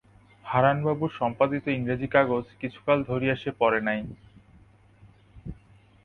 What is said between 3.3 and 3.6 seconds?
সে